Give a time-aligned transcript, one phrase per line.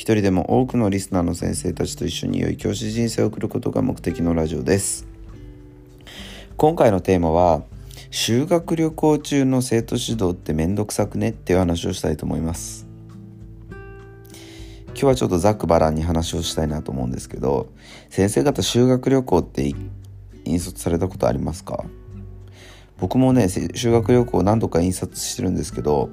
[0.00, 5.06] 一人でも多くのリスナーの先生たちと一緒に良い教師人生を送ることが目的のラジオです。
[6.56, 7.64] 今回のテーマは
[8.10, 12.86] 修学旅行中の生徒指導ってめんどくさくねっていう話をしたいと思います。
[14.86, 17.68] 今日はちょっとざっくばらんに話をしたいなと思うんですけど
[18.08, 19.90] 先生方修学旅行って引
[20.46, 21.84] 率されたことありますか？
[22.96, 26.08] 僕もね修学旅行何度か印刷してるんですけど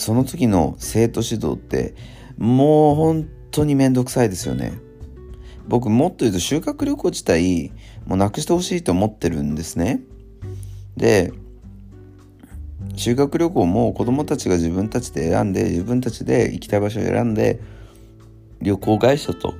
[0.00, 1.94] その時の生徒指導って
[2.38, 4.78] もう本当に面倒くさいですよね
[5.68, 7.70] 僕もっと言うと修学旅行自体
[8.06, 10.00] もうなくしてほしいと思ってるんですね
[10.96, 11.34] で
[12.96, 17.60] 修学旅行も子供たちが自分たちで選んで自分たちで行きたい場所を選んで
[18.62, 19.54] 旅行会社と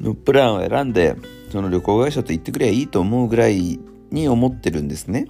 [0.00, 1.14] のプランを選んで
[1.52, 3.78] その旅行会社と行ってくればいいと思うぐらい
[4.10, 5.28] に思ってるんですね。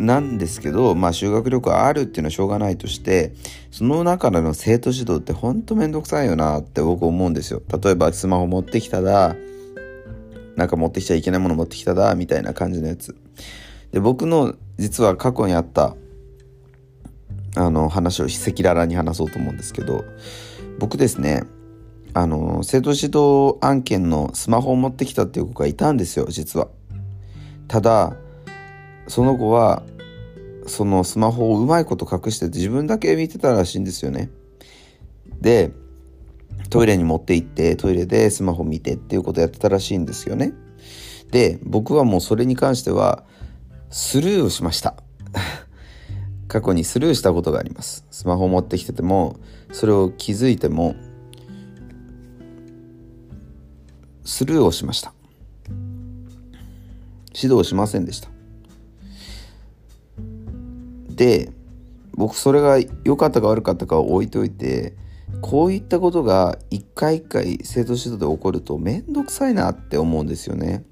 [0.00, 3.32] なんですけど、まあ修学旅行あるっていうのはしょうがないとして、
[3.70, 7.62] その中での生徒指導ってほんとめんどくさいよなって僕思うんですよ。
[7.82, 9.36] 例えばスマホ持ってきただ、
[10.56, 13.16] なんか持ってきちゃいけないもの持ってきただ、みたいな感じのやつ。
[13.92, 15.94] で、僕の実は過去にあった、
[17.56, 20.04] あの話を赤裸々に話そうと思うんですけど、
[20.78, 21.42] 僕ですね、
[22.14, 26.68] あの、生徒指導案件のスマホを持ってきたっていう子がいたんですよ、実は。
[27.68, 28.16] ただ、
[29.08, 29.82] その子は、
[30.66, 34.30] そのスマホをうまいこと隠して自分だけ見てたらしいんですよね。
[35.40, 35.72] で、
[36.70, 40.52] トイレに持って行ってトイレでスマホ見てっていうことやってたらしいんですよね。
[41.30, 43.24] で、僕はもうそれに関しては
[43.90, 44.94] スルーをしました。
[46.48, 48.04] 過去にスルーしたことがあります。
[48.10, 49.36] スマホ持ってきてても、
[49.72, 50.94] それを気づいても、
[54.24, 55.14] スルーをしました。
[57.34, 58.37] 指導しませんでした。
[61.18, 61.50] で、
[62.14, 64.94] 僕それが良かったか悪かったかを置いておいて、
[65.42, 70.84] こういったことが一回一回生徒指導で起こるとめんどくさいなって思うんですよね。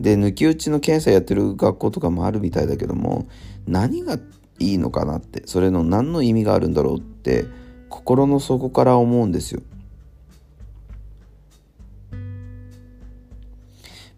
[0.00, 3.28] で抜き打ちの検査やってる学校とかもあるみたいだけども
[3.66, 4.18] 何が
[4.58, 7.44] いいのかなってそれの何の意味があるんだろうって
[7.90, 9.60] 心の底から思うんですよ。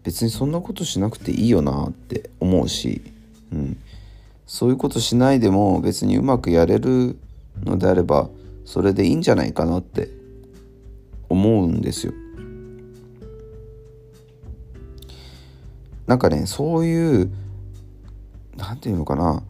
[0.03, 3.01] 別にそんなことしなくていいよなって思うし、
[3.51, 3.77] うん、
[4.53, 7.17] そういうことしないでも別にうまくやれる
[7.63, 8.29] のであれば
[8.65, 10.09] それでいいんじゃないかなって
[11.27, 12.13] 思うんですよ。
[16.05, 17.31] なんかねそういう
[18.55, 19.41] 何て言うのかな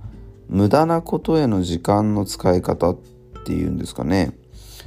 [0.47, 2.97] 無駄なことへの時間の使い方っ
[3.45, 4.31] ていうんですかね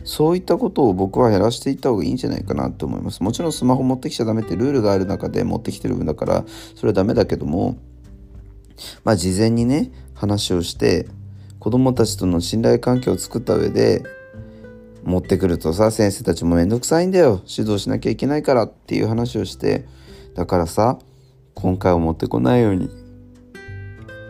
[0.05, 6.45] そういったことを僕は減らしていった方がいいんじゃないかなと思いますもちろんスマホ持ってきちゃダメってルールがある中で持ってきてる分だから
[6.75, 7.77] それはダメだけども
[9.05, 11.07] まあ事前にね話をして
[11.61, 14.03] 子供たちとの信頼関係を作った上で
[15.05, 17.43] 持ってくるとさ先生たちもめんどくさいんだよ。
[17.47, 19.87] 指導しなきゃいけないからっていう話をして
[20.35, 20.99] だからさ
[21.55, 22.91] 今回は持ってこないように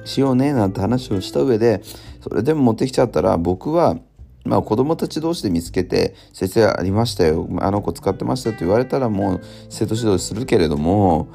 [0.04, 1.82] しようねなんて話をした上で
[2.20, 3.97] それでも持ってきちゃったら僕は
[4.44, 11.28] まあ子供たち同士で見つけて先生ありましたよあの子使ってましたって言われたらもう生徒指導するけれども、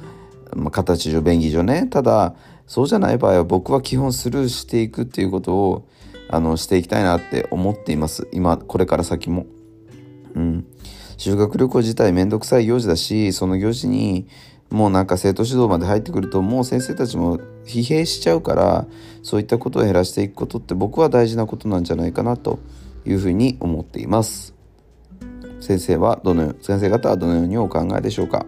[0.56, 1.88] まあ、形上便宜上ね。
[1.88, 2.35] ただ
[2.67, 5.88] そうじゃない場合は僕は基本スルーしていくっていうことを
[6.29, 8.28] あのしていきたいなって思っています。
[8.31, 9.45] 今これから先も。
[10.35, 10.66] うん。
[11.17, 14.27] 修学旅行自体めんどくさい行事だしその行事に
[14.71, 18.88] もうなんか生徒指導まで入ってくるともう先生たちも疲弊しちゃうから
[19.21, 22.59] そういったことを減らしていくことって僕は大事なことなんじゃないかなと
[23.06, 24.56] いうふうに思っています。
[25.59, 28.45] 先生はどのよ先生方はどのようにお考えでしょうか？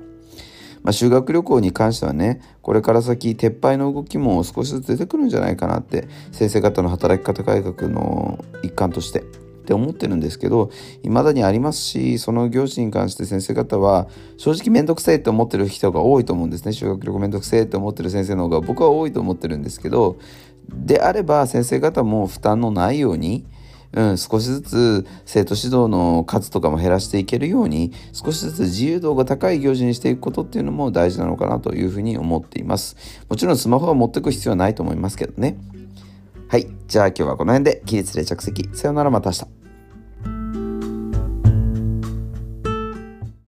[0.84, 9.24] まあ、修学旅行に関してはねこれから先撤廃の動きも少しずつ出てくるんじゃないかなって先生方の働き方改革の一環として
[9.64, 10.72] って思ってるんですけど
[11.04, 14.08] 未だにありますしその行事に関して先生方は
[14.38, 16.74] 正直面倒くさいって思ってる人が多いと思うんですね。
[16.74, 20.18] 修学旅行面倒くせえって思ってる先生の方が僕は多いと思ってるんですけど
[20.68, 23.46] であれば先生方も負担のないように
[23.94, 32.98] うん、少しずつ生徒指導の数とかも減らしていけるように少しずつ自由度が高い行事にしていくことっていうのも大事なのかなというふうに思っています。
[33.30, 35.58] もちろんスマホは持ってく必要はないと思いますけどね。
[36.48, 39.63] はいじゃあ今日はこの辺で起立で着席さよならまた明日。